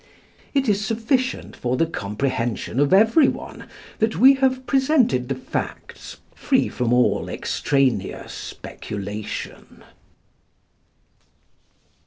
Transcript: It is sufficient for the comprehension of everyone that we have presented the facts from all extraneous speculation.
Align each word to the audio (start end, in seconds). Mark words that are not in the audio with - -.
It 0.55 0.67
is 0.67 0.83
sufficient 0.83 1.55
for 1.55 1.77
the 1.77 1.85
comprehension 1.85 2.79
of 2.79 2.91
everyone 2.91 3.67
that 3.99 4.17
we 4.17 4.33
have 4.33 4.65
presented 4.65 5.29
the 5.29 5.35
facts 5.35 6.17
from 6.71 6.91
all 6.91 7.29
extraneous 7.29 8.33
speculation. 8.33 9.83